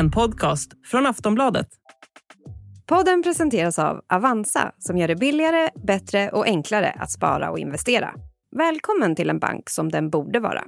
[0.00, 1.68] en podcast från Aftonbladet.
[2.86, 8.14] Podden presenteras av Avanza som gör det billigare, bättre och enklare att spara och investera.
[8.56, 10.64] Välkommen till en bank som den borde vara.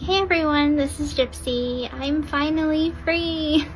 [0.00, 1.88] Hey everyone, this is Gypsy.
[1.88, 3.66] I'm finally free.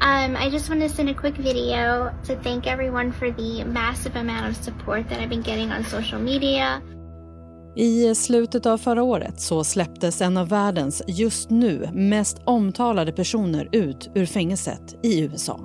[0.00, 4.20] Um, I just want to send a quick video to thank everyone for the massive
[4.20, 6.82] amount of support that I've been getting on social media.
[7.78, 13.68] I slutet av förra året så släpptes en av världens just nu mest omtalade personer
[13.72, 15.60] ut ur fängelset i USA.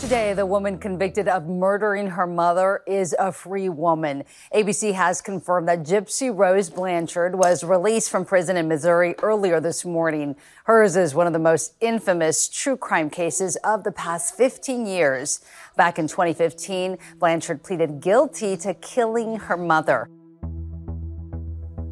[0.00, 4.24] Today, the woman convicted of murdering her mother is a free woman.
[4.54, 9.84] ABC has confirmed that Gypsy Rose Blanchard was released from prison in Missouri earlier this
[9.84, 10.36] morning.
[10.64, 15.40] Hers is one of the most infamous true crime cases of the past 15 years.
[15.76, 20.08] Back in 2015, Blanchard pleaded guilty to killing her mother.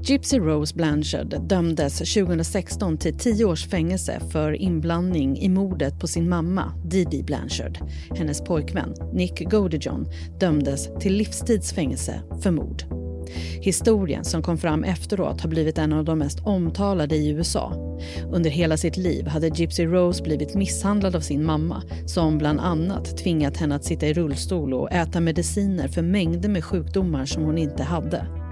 [0.06, 6.29] Gypsy Rose Blanchard dömdes 2016 till 10 års fängelse för inblandning i mordet på sin
[6.29, 7.79] mamma, Didi Blanchard.
[8.16, 10.06] Hennes pojkvän, Nick Godijon
[10.40, 12.82] dömdes till livstidsfängelse för mord.
[13.60, 17.98] Historien som kom fram efteråt har blivit en av de mest omtalade i USA.
[18.32, 23.16] Under hela sitt liv hade Gypsy Rose blivit misshandlad av sin mamma som bland annat
[23.16, 27.59] tvingat henne att sitta i rullstol och äta mediciner för mängder med sjukdomar som hon
[27.59, 28.43] inte hade.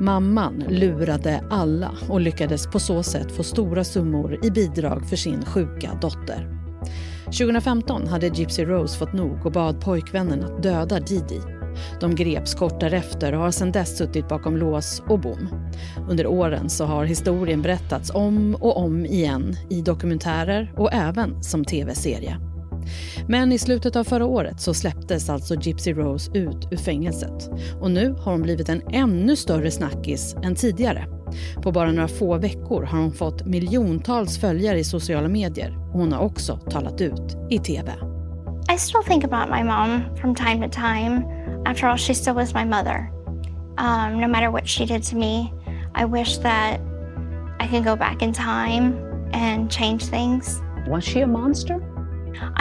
[0.00, 5.44] Mamman lurade alla och lyckades på så sätt få stora summor i bidrag för sin
[5.44, 6.48] sjuka dotter.
[7.24, 11.40] 2015 hade Gypsy Rose fått nog och bad pojkvännen att döda Didi.
[12.00, 15.70] De greps kort därefter och har sedan dess suttit bakom lås och bom.
[16.08, 21.64] Under åren så har historien berättats om och om igen i dokumentärer och även som
[21.64, 22.49] tv-serie.
[23.28, 27.50] Men i slutet av förra året så släpptes alltså Gypsy Rose ut ur fängelset.
[27.80, 31.06] Och nu har hon blivit en ännu större snackis än tidigare.
[31.62, 36.12] På bara några få veckor har hon fått miljontals följare i sociala medier och hon
[36.12, 37.92] har också talat ut i tv.
[38.74, 41.24] I still think about my mom from time to time.
[41.66, 43.10] After all, she still was my mother.
[43.78, 45.52] Um, no matter what she did to me,
[45.94, 46.80] I wish that
[47.60, 48.94] I could go back in time
[49.32, 50.60] and change things.
[50.86, 51.80] Was she a monster?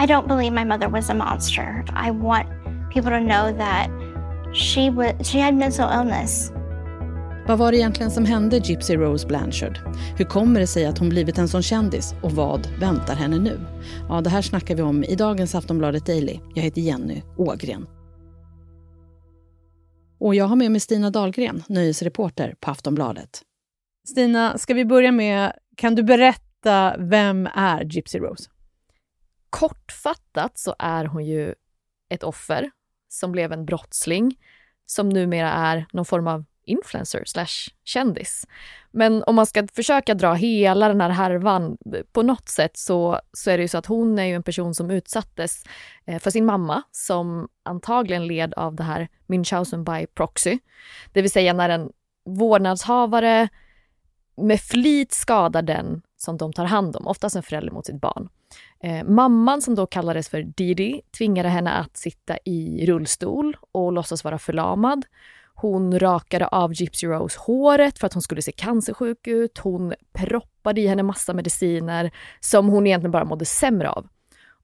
[0.04, 1.86] I don't believe my mother was a monster.
[2.08, 2.48] I want
[2.94, 3.90] people to know that
[4.54, 6.52] she was she had mental illness.
[7.48, 9.80] Vad var det egentligen som hände Gypsy Rose Blanchard?
[10.18, 13.60] Hur kommer det sig att hon blivit en sån kändis och vad väntar henne nu?
[14.10, 16.40] Ja, det här snackar vi om i dagens Aftonbladet Daily.
[16.56, 17.88] Jag heter Jenny Ågren.
[20.20, 23.42] Och jag har med mig Stina Dahlgren, nöjesreporter på Aftonbladet.
[24.08, 28.50] Stina, ska vi börja med, kan du berätta vem är Gypsy Rose?
[29.50, 31.56] Kortfattat så är hon ju
[32.10, 32.72] ett offer
[33.10, 34.40] som blev en brottsling
[34.86, 38.48] som numera är någon form av influencer slash kändis.
[38.92, 43.20] Men om man ska försöka dra hela den här härvan eh, på något sätt så,
[43.34, 45.64] så är det ju så att hon är ju en person som utsattes
[46.06, 50.60] eh, för sin mamma som antagligen led av det här Münchhausen by proxy.
[51.14, 51.92] Det vill säga när en
[52.26, 53.50] vårdnadshavare
[54.38, 58.30] med flit skadar den som de tar hand om, oftast en förälder mot sitt barn.
[58.84, 64.24] Eh, mamman, som då kallades för Didi, tvingade henne att sitta i rullstol och låtsas
[64.24, 65.06] vara förlamad.
[65.54, 69.58] Hon rakade av Gypsy Rose håret för att hon skulle se cancersjuk ut.
[69.58, 74.08] Hon proppade i henne massa mediciner som hon egentligen bara mådde sämre av.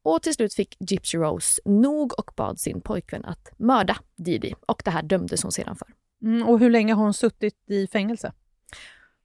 [0.04, 4.82] Och till slut fick Gypsy Rose nog och bad sin pojkvän att mörda Didi och
[4.86, 5.88] det här dömdes hon sedan för.
[6.22, 8.34] Mm, och hur länge har hon suttit i fängelse?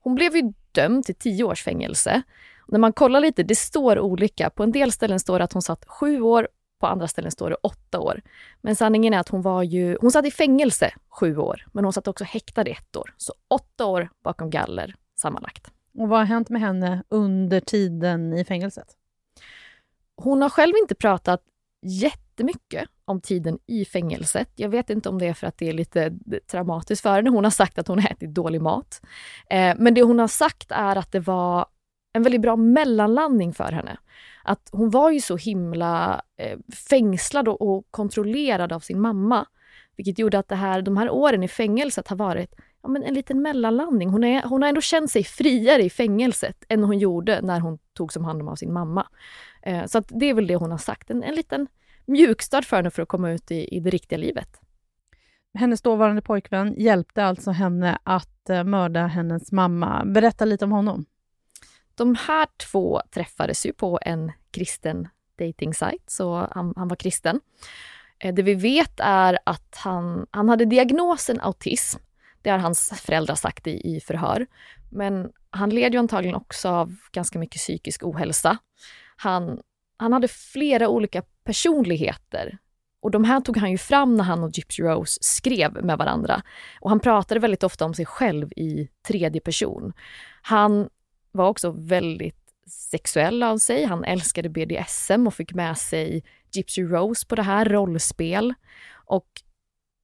[0.01, 2.23] Hon blev ju dömd till tio års fängelse.
[2.71, 4.51] När man kollar lite, det står olika.
[4.51, 6.49] På en del ställen står det att hon satt sju år,
[6.81, 8.21] på andra ställen står det åtta år.
[8.61, 11.93] Men sanningen är att hon var ju, hon satt i fängelse sju år, men hon
[11.93, 13.15] satt också häktad i ett år.
[13.17, 15.71] Så åtta år bakom galler sammanlagt.
[15.99, 18.97] Och vad har hänt med henne under tiden i fängelset?
[20.17, 21.43] Hon har själv inte pratat
[21.83, 24.49] jättemycket om tiden i fängelset.
[24.57, 26.13] Jag vet inte om det är för att det är lite
[26.51, 27.31] traumatiskt för henne.
[27.31, 29.01] Hon har sagt att hon har ätit dålig mat.
[29.51, 31.67] Eh, men det hon har sagt är att det var
[32.13, 33.97] en väldigt bra mellanlandning för henne.
[34.45, 36.59] Att hon var ju så himla eh,
[36.89, 39.47] fängslad och, och, kontrollerad av sin mamma.
[39.97, 43.15] Vilket gjorde att det här, de här åren i fängelset har varit ja, men en
[43.15, 44.09] liten mellanlandning.
[44.11, 47.79] Hon, är, hon har ändå känt sig friare i fängelset än hon gjorde när hon
[47.93, 49.07] togs om hand om av sin mamma.
[49.63, 51.11] Eh, så det är väl det hon har sagt.
[51.11, 51.67] En, en liten
[52.07, 54.61] mjukstart för henne för att komma ut i, i det riktiga livet.
[55.55, 60.05] Hennes dåvarande pojkvän hjälpte alltså henne att eh, mörda hennes mamma.
[60.05, 61.05] Berätta lite om honom.
[62.01, 65.09] De här två träffades ju på en kristen
[65.39, 65.73] dating
[66.07, 67.41] så han, han var kristen.
[68.19, 72.01] Eh, det vi vet är att han, han hade diagnosen autism.
[72.43, 74.47] Det har hans föräldrar sagt i, i förhör.
[74.91, 78.59] Men han led ju antagligen också av ganska mycket psykisk ohälsa.
[79.17, 79.61] Han,
[79.97, 82.59] han hade flera olika personligheter
[83.03, 86.43] och de här tog han ju fram när han och Gypsy Rose skrev med varandra.
[86.81, 89.93] Och han pratade väldigt ofta om sig själv i tredje person.
[90.43, 90.89] Han
[91.33, 93.85] var också väldigt sexuell av sig.
[93.85, 98.55] Han älskade BDSM och fick med sig Gypsy Rose på det här, rollspel.
[98.93, 99.43] Och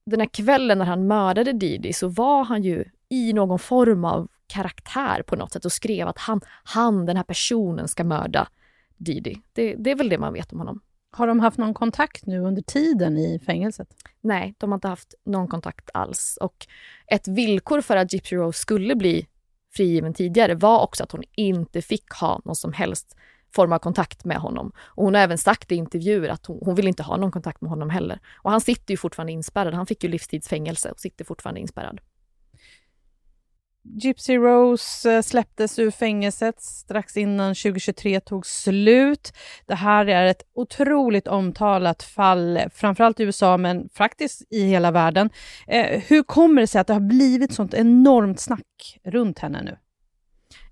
[0.05, 4.27] den här kvällen när han mördade Didi så var han ju i någon form av
[4.47, 8.47] karaktär på något sätt och skrev att han, han den här personen, ska mörda
[8.97, 9.41] Didi.
[9.53, 10.81] Det, det är väl det man vet om honom.
[11.11, 13.87] Har de haft någon kontakt nu under tiden i fängelset?
[14.21, 16.37] Nej, de har inte haft någon kontakt alls.
[16.41, 16.67] Och
[17.07, 19.27] ett villkor för att Gypsy Rose skulle bli
[19.75, 23.15] frigiven tidigare var också att hon inte fick ha någon som helst
[23.55, 24.71] form av kontakt med honom.
[24.79, 27.61] Och hon har även sagt i intervjuer att hon, hon vill inte ha någon kontakt
[27.61, 28.19] med honom heller.
[28.35, 29.73] Och han sitter ju fortfarande inspärrad.
[29.73, 32.01] Han fick ju livstidsfängelse och sitter fortfarande inspärrad.
[33.95, 39.33] Gypsy Rose eh, släpptes ur fängelset strax innan 2023 tog slut.
[39.65, 45.29] Det här är ett otroligt omtalat fall, framförallt i USA, men faktiskt i hela världen.
[45.67, 49.77] Eh, hur kommer det sig att det har blivit sånt enormt snack runt henne nu?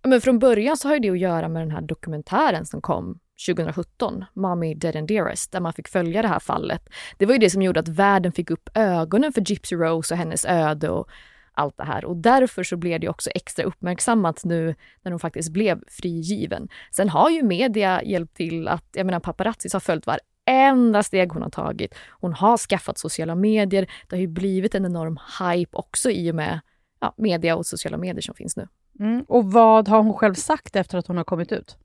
[0.04, 4.26] Men från början så har det att göra med den här dokumentären som kom 2017,
[4.34, 6.90] Mommy Dead and Dearest, där man fick följa det här fallet.
[7.18, 10.18] Det var ju det som gjorde att världen fick upp ögonen för Gypsy Rose och
[10.18, 11.10] hennes öde och
[11.56, 12.06] allt det här.
[12.06, 16.70] Och därför så blev det också extra uppmärksammat nu när hon faktiskt blev frigiven.
[16.92, 21.42] Sen har ju media hjälpt till att, jag menar paparazzis har följt varenda steg hon
[21.42, 21.96] har tagit.
[22.10, 23.92] Hon har skaffat sociala medier.
[24.08, 26.60] Det har ju blivit en enorm hype också i och med
[27.00, 28.68] ja, media och sociala medier som finns nu.
[29.00, 29.26] Mm.
[29.28, 31.78] Och vad har hon själv sagt efter att hon har kommit ut?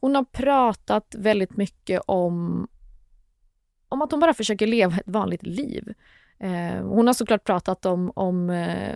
[0.00, 2.68] Hon har pratat väldigt mycket om,
[3.88, 5.94] om att hon bara försöker leva ett vanligt liv.
[6.40, 8.94] Eh, hon har såklart pratat om, om eh,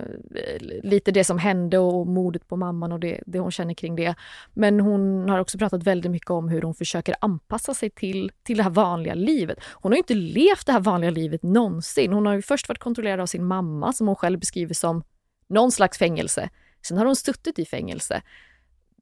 [0.83, 4.15] lite det som hände och mordet på mamman och det, det hon känner kring det.
[4.53, 8.57] Men hon har också pratat väldigt mycket om hur hon försöker anpassa sig till, till
[8.57, 9.59] det här vanliga livet.
[9.73, 12.13] Hon har inte levt det här vanliga livet någonsin.
[12.13, 15.03] Hon har ju först varit kontrollerad av sin mamma som hon själv beskriver som
[15.49, 16.51] någon slags fängelse.
[16.83, 18.23] Sen har hon suttit i fängelse.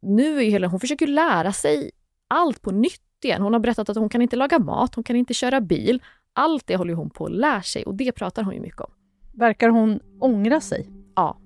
[0.02, 1.90] Nu är hela, hon försöker lära sig
[2.28, 3.42] allt på nytt igen.
[3.42, 6.02] Hon har berättat att hon kan inte laga mat, hon kan inte köra bil.
[6.40, 8.90] Allt det håller hon på att lära sig och det pratar hon ju mycket om.
[9.32, 10.90] Verkar hon ångra sig?
[11.16, 11.38] Ja.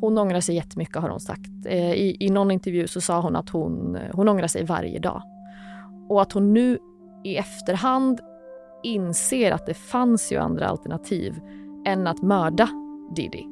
[0.00, 1.66] Hon ångrar sig jättemycket har hon sagt.
[1.66, 5.22] Eh, I, i någon intervju så sa hon att hon, hon ångrar sig varje dag.
[6.08, 6.78] Och att hon nu
[7.24, 8.20] i efterhand
[8.82, 11.40] inser att det fanns ju andra alternativ
[11.86, 12.68] än att mörda
[13.16, 13.46] Didi.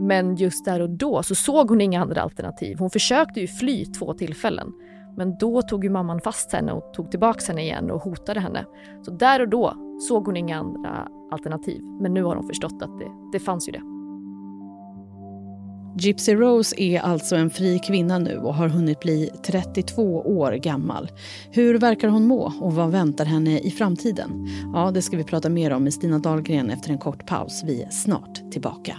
[0.00, 2.78] Men just där och då så såg hon inga andra alternativ.
[2.78, 4.72] Hon försökte ju fly två tillfällen.
[5.16, 8.64] Men då tog ju mamman fast henne och tog tillbaka henne igen och hotade henne.
[9.02, 11.82] Så där och då såg hon inga andra alternativ.
[12.00, 13.82] Men nu har hon förstått att det, det fanns ju det.
[15.98, 21.10] Gypsy Rose är alltså en fri kvinna nu och har hunnit bli 32 år gammal.
[21.50, 24.48] Hur verkar hon må och vad väntar henne i framtiden?
[24.74, 27.62] Ja, det ska vi prata mer om med Stina Dahlgren efter en kort paus.
[27.66, 28.96] Vi är snart tillbaka.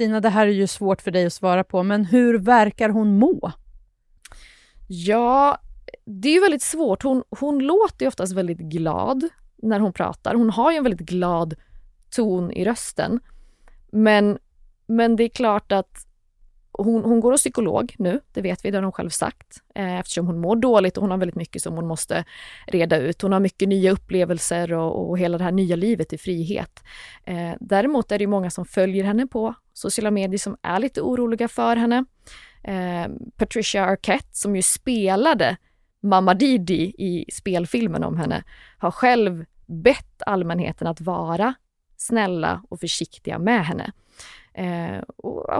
[0.00, 3.18] Stina, det här är ju svårt för dig att svara på, men hur verkar hon
[3.18, 3.52] må?
[4.88, 5.58] Ja,
[6.04, 7.02] det är ju väldigt svårt.
[7.02, 10.34] Hon, hon låter ju oftast väldigt glad när hon pratar.
[10.34, 11.54] Hon har ju en väldigt glad
[12.10, 13.20] ton i rösten.
[13.92, 14.38] Men,
[14.86, 16.06] men det är klart att
[16.72, 19.98] hon, hon går hos psykolog nu, det vet vi, det har hon själv sagt, eh,
[19.98, 22.24] eftersom hon mår dåligt och hon har väldigt mycket som hon måste
[22.66, 23.22] reda ut.
[23.22, 26.82] Hon har mycket nya upplevelser och, och hela det här nya livet i frihet.
[27.24, 31.48] Eh, däremot är det många som följer henne på sociala medier som är lite oroliga
[31.48, 32.04] för henne.
[32.62, 35.56] Eh, Patricia Arquette, som ju spelade
[36.02, 38.44] Mamma Didi i spelfilmen om henne,
[38.78, 41.54] har själv bett allmänheten att vara
[41.96, 43.92] snälla och försiktiga med henne.
[44.54, 45.02] Eh,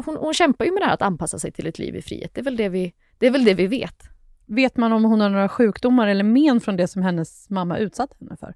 [0.05, 2.35] hon, hon, kämpar ju med det här att anpassa sig till ett liv i frihet.
[2.35, 4.03] Det är, väl det, vi, det är väl det vi vet.
[4.47, 8.11] Vet man om hon har några sjukdomar eller men från det som hennes mamma utsatt
[8.21, 8.55] henne för?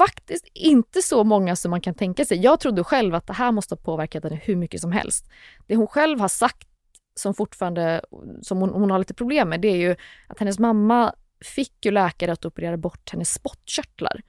[0.00, 2.38] Faktiskt inte så många som man kan tänka sig.
[2.38, 5.30] Jag trodde själv att det här måste ha påverkat henne hur mycket som helst.
[5.66, 6.68] Det hon själv har sagt
[7.14, 8.04] som fortfarande,
[8.42, 11.14] som hon, hon har lite problem med, det är ju att hennes mamma
[11.44, 14.22] fick ju läkare att operera bort hennes spottkörtlar.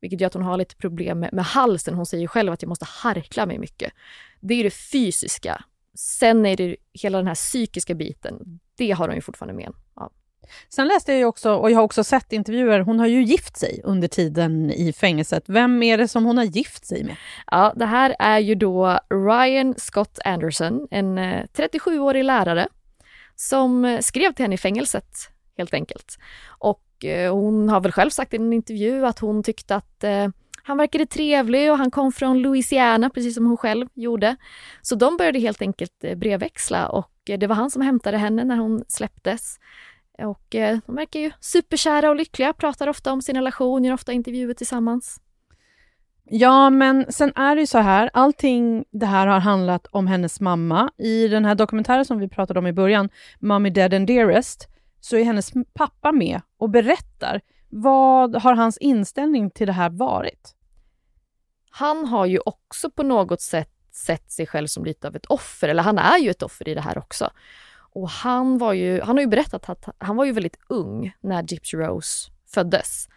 [0.00, 1.94] Vilket gör att hon har lite problem med, med halsen.
[1.94, 3.92] Hon säger själv att jag måste harkla mig mycket.
[4.40, 5.64] Det är det fysiska.
[5.94, 8.60] Sen är det hela den här psykiska biten.
[8.74, 9.72] Det har hon ju fortfarande med.
[10.68, 13.80] Sen läste jag också, och jag har också sett intervjuer, hon har ju gift sig
[13.84, 15.44] under tiden i fängelset.
[15.46, 17.16] Vem är det som hon har gift sig med?
[17.46, 22.68] Ja, det här är ju då Ryan Scott Anderson, en eh, 37-årig lärare
[23.36, 25.16] som eh, skrev till henne i fängelset
[25.58, 26.18] helt enkelt.
[26.48, 30.04] Och eh, hon har väl själv sagt i en intervju att hon tyckte att
[30.62, 34.36] Han verkade trevlig och han kom från Louisiana precis som hon själv gjorde.
[34.82, 38.84] Så de började helt enkelt brevväxla och det var han som hämtade henne när hon
[38.88, 39.58] släpptes.
[40.18, 44.54] Och de verkar ju superkära och lyckliga, pratar ofta om sin relation, gör ofta intervjuer
[44.54, 45.20] tillsammans.
[46.30, 50.40] Ja, men sen är det ju så här, allting det här har handlat om hennes
[50.40, 50.90] mamma.
[50.98, 53.08] I den här dokumentären som vi pratade om i början,
[53.38, 54.68] Mommy Dead and Dearest,
[55.00, 57.40] så är hennes pappa med och berättar.
[57.68, 60.54] Vad har hans inställning till det här varit?
[61.70, 65.68] Han har ju också på något sätt sett sig själv som lite av ett offer,
[65.68, 67.30] eller han är ju ett offer i det här också.
[67.98, 71.42] Och han, var ju, han har ju berättat att han var ju väldigt ung när
[71.42, 73.08] Gypsy Rose föddes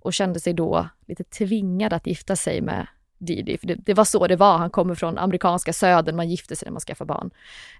[0.00, 2.86] och kände sig då lite tvingad att gifta sig med
[3.18, 3.58] Didi.
[3.58, 4.58] För det, det, var så det var.
[4.58, 7.30] Han kommer från amerikanska södern, man gifter sig när man skaffar barn.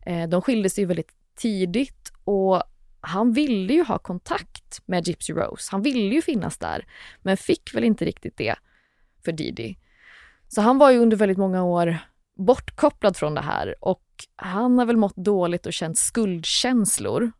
[0.07, 2.63] Eh, de skilde sig väldigt tidigt och
[3.01, 5.69] han ville ju ha kontakt med Gypsy Rose.
[5.73, 6.87] Han ville ju finnas där,
[7.23, 8.55] men fick väl inte riktigt det
[9.25, 9.79] för Didi.
[10.49, 11.99] Så han var ju under väldigt många år
[12.37, 14.03] bortkopplad från det här och
[14.37, 17.33] han har väl mått dåligt och känt skuldkänslor.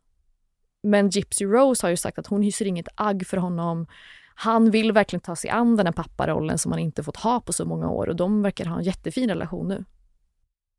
[0.83, 3.87] Men Gypsy Rose har ju sagt att hon hyser inget agg för honom
[4.41, 7.53] han vill verkligen ta sig an den här papparollen som han inte fått ha på
[7.53, 9.85] så många år och de verkar ha en jättefin relation nu.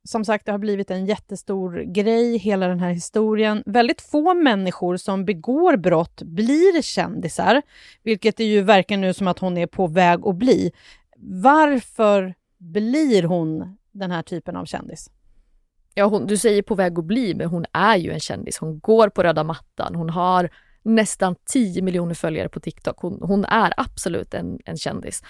[0.09, 3.63] Som sagt, det har blivit en jättestor grej, hela den här historien.
[3.67, 7.63] Väldigt få människor som begår brott blir kändisar,
[8.03, 10.73] vilket det ju verkar nu som att hon är på väg att bli.
[11.17, 15.11] Varför blir hon den här typen av kändis?
[16.01, 18.59] Ja, hon, du säger på väg att bli, men hon är ju en kändis.
[18.59, 20.51] Hon går på röda mattan, hon har
[20.83, 22.97] nästan 10 miljoner följare på TikTok.
[22.99, 25.23] Hon, hon är absolut en, en kändis.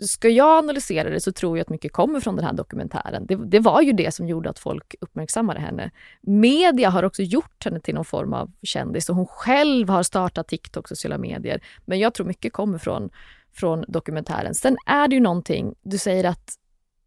[0.00, 3.26] Ska jag analysera det så tror jag att mycket kommer från den här dokumentären.
[3.26, 5.90] Det, det, var ju det som gjorde att folk uppmärksammade henne.
[6.20, 10.48] Media har också gjort henne till någon form av kändis och hon själv har startat
[10.48, 11.60] TikTok, och sociala medier.
[11.86, 13.10] Men jag tror mycket kommer från,
[13.54, 14.54] från dokumentären.
[14.54, 16.58] Sen är det ju någonting, du säger att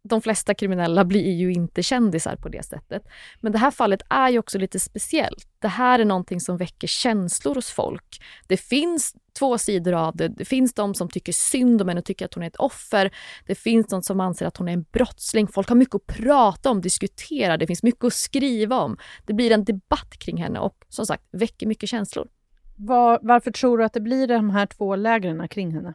[0.04, 3.02] de flesta kriminella blir ju inte kändisar på det sättet.
[3.40, 5.48] Men det här fallet är ju också lite speciellt.
[5.58, 8.22] Det här är någonting som väcker känslor hos folk.
[8.48, 10.28] Det finns två sidor av det.
[10.28, 13.14] Det finns de som tycker synd om henne och tycker att hon är ett offer.
[13.46, 15.48] Det finns de som anser att hon är en brottsling.
[15.48, 17.56] Folk har mycket att prata om, diskutera.
[17.56, 18.96] Det finns mycket att skriva om.
[19.26, 22.28] Det blir en debatt kring henne och som sagt väcker mycket känslor.
[22.76, 25.94] Var, varför tror du att det blir de här två lägren kring henne?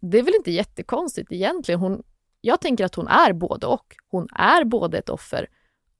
[0.00, 1.80] Det är väl inte jättekonstigt egentligen.
[1.80, 2.02] Hon
[2.40, 3.96] jag tänker att hon är både och.
[4.10, 5.46] Hon är både ett offer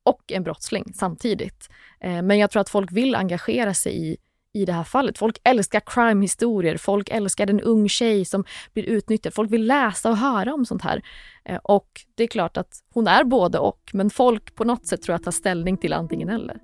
[0.03, 1.69] och en brottsling samtidigt.
[2.01, 4.17] Eh, men jag tror att folk vill engagera sig i,
[4.53, 5.19] i det här fallet.
[5.19, 9.35] Folk älskar crime-historier, folk älskar en ung tjej som blir utnyttjad.
[9.35, 11.03] Folk vill läsa och höra om sånt här.
[11.45, 15.03] Eh, och det är klart att hon är både och, men folk på något sätt
[15.03, 16.61] tror jag tar ställning till antingen eller.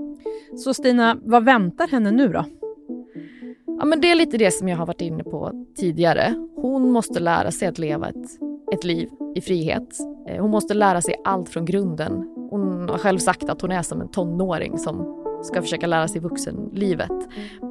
[0.64, 2.44] Så Stina, vad väntar henne nu då?
[3.78, 6.48] Ja, men det är lite det som jag har varit inne på tidigare.
[6.56, 9.98] Hon måste lära sig att leva ett, ett liv i frihet.
[10.28, 12.12] Eh, hon måste lära sig allt från grunden.
[12.50, 16.20] Hon har själv sagt att hon är som en tonåring som ska försöka lära sig
[16.20, 17.10] vuxenlivet.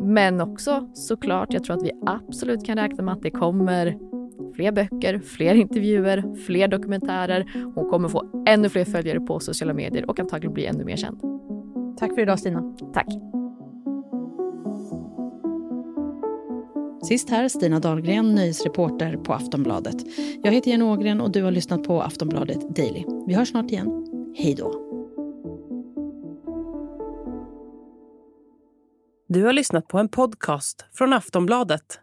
[0.02, 3.98] Men också såklart, jag tror att vi absolut kan räkna med att det kommer
[4.56, 7.52] fler böcker, fler intervjuer, fler dokumentärer.
[7.76, 11.22] Hon kommer få ännu fler följare på sociala medier och antagligen bli ännu mer känd.
[12.00, 12.76] Tack för idag Stina.
[12.94, 13.08] Tack.
[17.08, 19.96] Sist här Stina Dahlgren, nöjesreporter på Aftonbladet.
[20.44, 23.06] Jag heter Jenny Ågren och du har lyssnat på Aftonbladet Daily.
[23.28, 23.88] Vi hörs snart igen.
[24.38, 24.82] Hej då!
[29.28, 32.00] Du har lyssnat på en podcast från Aftonbladet.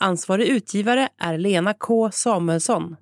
[0.00, 2.96] Ansvarig utgivare är Lena K Samuelsson.